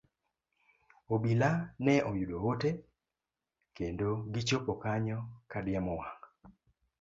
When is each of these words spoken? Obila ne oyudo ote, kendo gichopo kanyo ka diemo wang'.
Obila 1.15 1.49
ne 1.85 1.93
oyudo 2.09 2.37
ote, 2.51 2.69
kendo 3.75 4.09
gichopo 4.33 4.73
kanyo 4.83 5.17
ka 5.51 5.59
diemo 5.65 5.93
wang'. 5.99 6.23